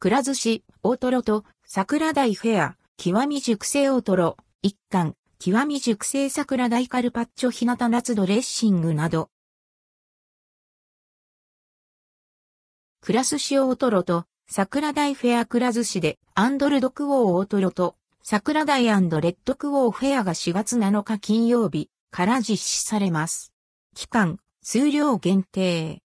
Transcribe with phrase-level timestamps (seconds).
[0.00, 9.28] くら寿司、大トロと、桜鯛フェア、極み熟成大トロ、一貫、極み熟成桜鯛カルパッチョ日向夏ドレッシングなど。
[13.00, 23.52] くら寿司大トロと、桜鯛フェアくら寿司で、アンドルドクオー大トロと、桜鯛レッドクオーフェアが4月7日金曜日から実施されます。
[23.96, 26.02] 期間、数量限定。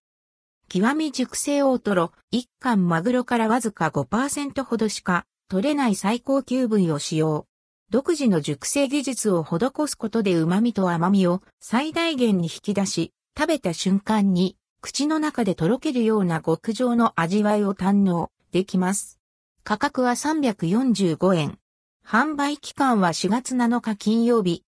[0.68, 7.46] 極み熟成大トロ、一貫マグロからわずか5%ほどしか取れない最高級部位を使用。
[7.90, 19.20] 独自の熟成技術を施すことで旨味と甘みを最大限に引き出し、食べた瞬間に口の中でとろけるような極上の味わいを堪能できます。
[19.62, 21.58] 価格は345円。
[22.06, 24.64] 販売期間は4月7日金曜日。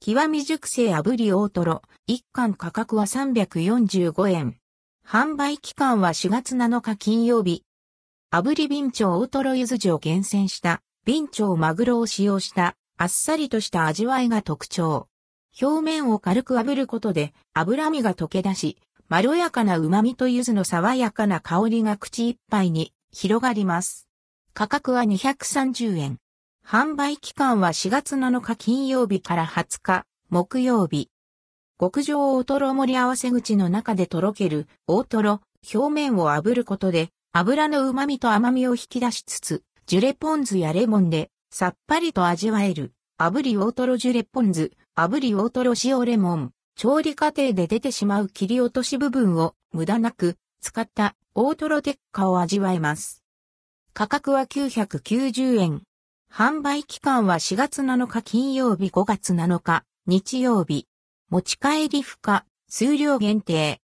[0.00, 4.61] 極み熟成炙り大トロ、一貫価格は345円。
[5.06, 7.64] 販売期間は4月7日金曜日。
[8.32, 15.08] 炙りビンチョウ大トロゆずジを厳選したビンチョウマグロを使用したあっさりとした味わいが特徴。
[15.60, 24.08] 表面を軽く炙ることで脂身が溶け出し、まろやかな旨味と柚子の爽やかな香りが口いっぱいに広がります。
[24.54, 26.18] 価格は230円。
[26.66, 31.11] 販売期間は4月7日金曜日から20日木曜日。
[31.80, 35.40] 極上大トロ盛り合わせ口の中でとろける大トロ、
[35.74, 53.22] 表面を炙ることで油の旨味と甘みを引き出しつつ、ジュレポン酢やレモンでさっぱりと味わえる炙り大トロジュレポン酢、炙り大トロ塩レモン、調理過程で出てしまう切り落とし部分を無駄なく使った大トロ鉄火を味わえます。
[53.94, 55.82] 価格は990円。
[56.32, 60.86] 販売期間は4月7日金曜日5月7日日曜日。
[61.32, 63.80] 持ち帰り不可、数量限定。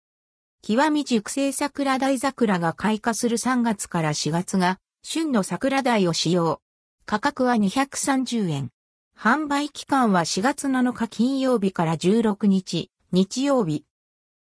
[0.62, 6.60] 極み熟成桜大桜が開花する3月から4月が、旬の桜大を使用。
[7.04, 8.70] 価格は230円。
[9.16, 13.84] 販売期間は4月7日金曜日から16日、日曜日。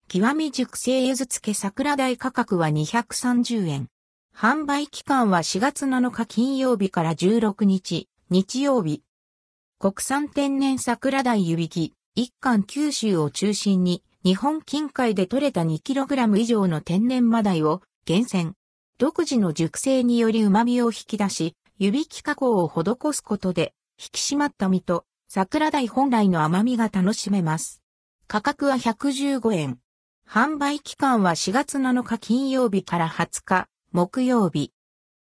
[0.06, 3.88] 極み熟成ゆず漬け桜大価格は230円。
[4.32, 9.02] 販売期間は4月7日金曜日から16日、日曜日。
[9.80, 18.54] 国産天然桜大湯引き、一貫九州を中心に日本近海で採れた 2kg 以上の天然マダイを厳選。
[18.98, 27.82] 独自の熟成により旨味を引き出し、湯引き加工を施すことで引き締まった身と桜鯛本来の甘みが楽しめます。
[28.28, 29.80] 価格は115円。
[30.24, 34.70] 販売期間は4月7日金曜日から20日木曜日。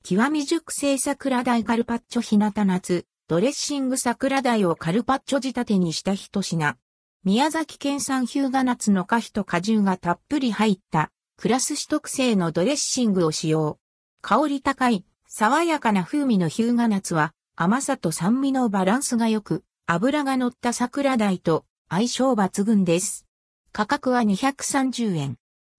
[0.03, 6.77] 極み熟成桜鯛カルパッチョ日向夏ドレッシング桜鯛をカルパッチョ仕立てにした一品。
[7.25, 13.79] 宮崎県産ヒューガナツの果皮と果汁がたっぷり入ったクラスシ特製のドレッシングを使用。
[14.21, 23.25] 香り高い、爽やかな風味のヒューガナツは甘さと酸味のバランスが良く、油が乗った桜鯛と相性抜群です。
[23.73, 25.35] 価格は230円。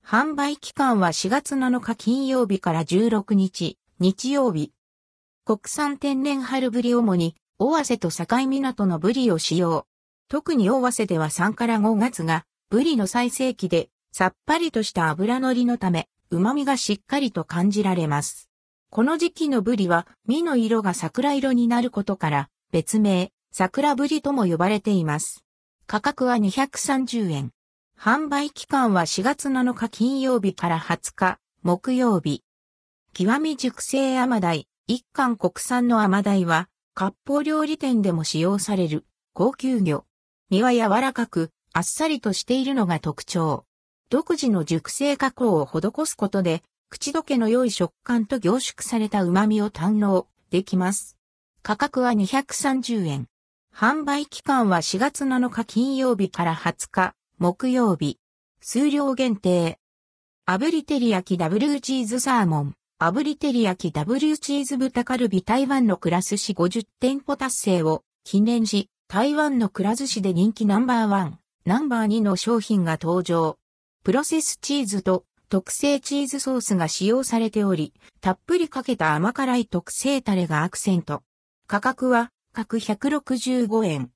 [0.06, 4.70] 販売期間は4月7日金曜日から16日、日曜日。
[5.48, 9.86] 国産天然春ブリ主に、大瀬と境港のブリを使用。
[10.28, 18.50] 特に大瀬では3から5月が、ブリの最盛期で、さっぱりとした油乗りのため、旨味がしっかりと感じられます。
[18.90, 25.46] この時期のブリは、身の色が桜色になることから、別名、桜ブリとも呼ばれています。
[25.86, 27.52] 価格は230円。
[27.98, 32.42] 販売期間は4月7日金曜日から20日、木曜日。
[33.14, 39.04] 極み熟成甘鯛、一貫国産の甘鯛は、割烹料理店でも使用される
[39.34, 40.06] 高級魚。
[40.48, 43.66] 身は柔らかく、あっさりとしているのが特徴。
[44.08, 51.18] 独自の熟成加工を施すことで、口どけの良い食感と凝縮された旨味を堪能できます。
[51.62, 53.26] 価格は230円。
[53.76, 58.18] 販売期間は4月7日金曜日から20日木曜日。
[58.62, 59.78] 数量限定。
[60.46, 62.77] 炙り照り焼きダブルチーズサーモン。
[63.00, 73.56] 炙り照り焼きダブルチーズ豚カルビ台湾のクラス市50店舗達成を記念し、台湾のくら寿司で人気ナンバーワン、ナンバー2の商品が登場。
[74.02, 81.22] プロセスチーズと特製チーズソースが使用されており、たっぷりかけた甘辛い特製タレがアクセント。
[81.68, 84.10] 価格は各165円。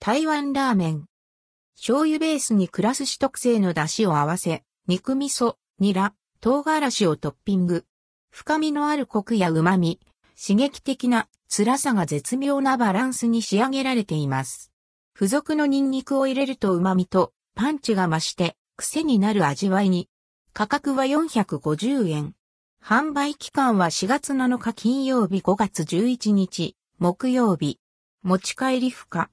[0.00, 1.04] 台湾ラーメン。
[1.74, 7.84] 醤油ベースにクラス市特製の出汁を合わせ、肉味噌、ニラ、唐辛子をトッピング。
[8.36, 9.98] 深みのあるコクや旨味、
[10.38, 14.70] 刺激的な辛さが絶妙なバランスに仕上げられています。
[15.14, 20.10] 付属のニンニクを入れると旨味とパンチが増して癖になる味わいに。
[20.52, 22.34] 価格は450円。
[22.84, 27.80] 販売期間は4月7日金曜日5月11日木曜日。
[28.22, 29.30] 持ち帰り不可。